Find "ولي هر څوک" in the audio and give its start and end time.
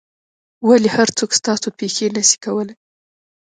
0.67-1.31